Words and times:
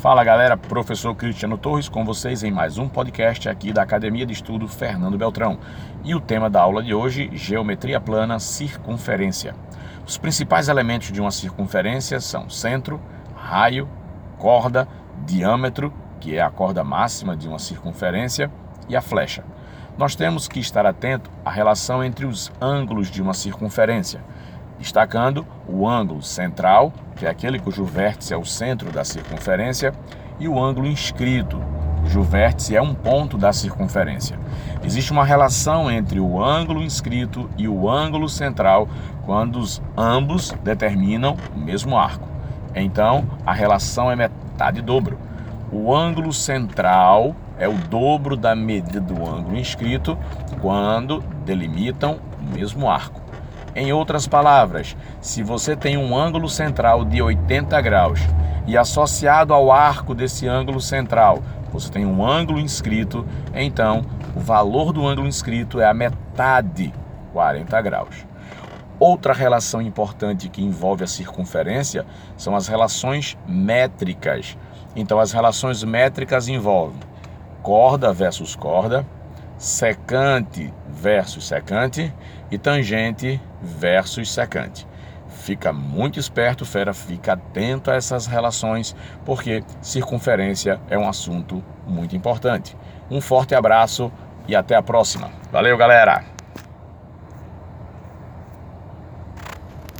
Fala 0.00 0.24
galera, 0.24 0.56
professor 0.56 1.14
Cristiano 1.14 1.58
Torres 1.58 1.86
com 1.86 2.06
vocês 2.06 2.42
em 2.42 2.50
mais 2.50 2.78
um 2.78 2.88
podcast 2.88 3.50
aqui 3.50 3.70
da 3.70 3.82
Academia 3.82 4.24
de 4.24 4.32
Estudo 4.32 4.66
Fernando 4.66 5.18
Beltrão. 5.18 5.58
E 6.02 6.14
o 6.14 6.20
tema 6.20 6.48
da 6.48 6.62
aula 6.62 6.82
de 6.82 6.94
hoje, 6.94 7.28
geometria 7.34 8.00
plana, 8.00 8.38
circunferência. 8.38 9.54
Os 10.06 10.16
principais 10.16 10.68
elementos 10.68 11.12
de 11.12 11.20
uma 11.20 11.30
circunferência 11.30 12.18
são 12.18 12.48
centro, 12.48 12.98
raio, 13.36 13.86
corda, 14.38 14.88
diâmetro, 15.26 15.92
que 16.18 16.34
é 16.34 16.40
a 16.40 16.50
corda 16.50 16.82
máxima 16.82 17.36
de 17.36 17.46
uma 17.46 17.58
circunferência, 17.58 18.50
e 18.88 18.96
a 18.96 19.02
flecha. 19.02 19.44
Nós 19.98 20.16
temos 20.16 20.48
que 20.48 20.60
estar 20.60 20.86
atento 20.86 21.30
à 21.44 21.50
relação 21.50 22.02
entre 22.02 22.24
os 22.24 22.50
ângulos 22.58 23.10
de 23.10 23.20
uma 23.20 23.34
circunferência 23.34 24.22
destacando 24.80 25.46
o 25.68 25.86
ângulo 25.86 26.22
central, 26.22 26.92
que 27.14 27.26
é 27.26 27.30
aquele 27.30 27.58
cujo 27.58 27.84
vértice 27.84 28.34
é 28.34 28.36
o 28.36 28.44
centro 28.44 28.90
da 28.90 29.04
circunferência, 29.04 29.92
e 30.40 30.48
o 30.48 30.58
ângulo 30.58 30.86
inscrito, 30.86 31.62
cujo 32.00 32.22
vértice 32.22 32.74
é 32.74 32.80
um 32.80 32.94
ponto 32.94 33.36
da 33.36 33.52
circunferência. 33.52 34.38
Existe 34.82 35.12
uma 35.12 35.24
relação 35.24 35.90
entre 35.90 36.18
o 36.18 36.42
ângulo 36.42 36.82
inscrito 36.82 37.48
e 37.58 37.68
o 37.68 37.88
ângulo 37.88 38.28
central 38.28 38.88
quando 39.26 39.62
ambos 39.96 40.50
determinam 40.64 41.36
o 41.54 41.58
mesmo 41.58 41.96
arco. 41.96 42.26
Então, 42.74 43.24
a 43.44 43.52
relação 43.52 44.10
é 44.10 44.16
metade 44.16 44.80
dobro. 44.80 45.18
O 45.70 45.94
ângulo 45.94 46.32
central 46.32 47.36
é 47.58 47.68
o 47.68 47.74
dobro 47.74 48.36
da 48.36 48.56
medida 48.56 49.00
do 49.00 49.28
ângulo 49.28 49.58
inscrito 49.58 50.18
quando 50.60 51.22
delimitam 51.44 52.18
o 52.40 52.54
mesmo 52.54 52.88
arco. 52.88 53.29
Em 53.74 53.92
outras 53.92 54.26
palavras, 54.26 54.96
se 55.20 55.42
você 55.42 55.76
tem 55.76 55.96
um 55.96 56.16
ângulo 56.16 56.48
central 56.48 57.04
de 57.04 57.22
80 57.22 57.80
graus 57.80 58.20
e 58.66 58.76
associado 58.76 59.54
ao 59.54 59.70
arco 59.70 60.14
desse 60.14 60.46
ângulo 60.46 60.80
central 60.80 61.40
você 61.72 61.90
tem 61.90 62.04
um 62.04 62.26
ângulo 62.26 62.58
inscrito, 62.58 63.24
então 63.54 64.04
o 64.34 64.40
valor 64.40 64.92
do 64.92 65.06
ângulo 65.06 65.28
inscrito 65.28 65.80
é 65.80 65.86
a 65.86 65.94
metade, 65.94 66.92
40 67.32 67.80
graus. 67.80 68.26
Outra 68.98 69.32
relação 69.32 69.80
importante 69.80 70.48
que 70.48 70.62
envolve 70.62 71.04
a 71.04 71.06
circunferência 71.06 72.04
são 72.36 72.54
as 72.54 72.68
relações 72.68 73.38
métricas. 73.46 74.58
Então, 74.94 75.18
as 75.18 75.32
relações 75.32 75.82
métricas 75.84 76.48
envolvem 76.48 76.98
corda 77.62 78.12
versus 78.12 78.56
corda, 78.56 79.06
secante 79.60 80.72
versus 80.88 81.46
secante 81.46 82.12
e 82.50 82.56
tangente 82.56 83.38
versus 83.60 84.32
secante. 84.32 84.88
Fica 85.28 85.70
muito 85.70 86.18
esperto, 86.18 86.64
fera, 86.64 86.94
fica 86.94 87.34
atento 87.34 87.90
a 87.90 87.94
essas 87.94 88.26
relações, 88.26 88.96
porque 89.24 89.62
circunferência 89.82 90.80
é 90.88 90.98
um 90.98 91.06
assunto 91.06 91.62
muito 91.86 92.16
importante. 92.16 92.74
Um 93.10 93.20
forte 93.20 93.54
abraço 93.54 94.10
e 94.48 94.56
até 94.56 94.74
a 94.74 94.82
próxima. 94.82 95.30
Valeu, 95.52 95.76
galera! 95.76 96.29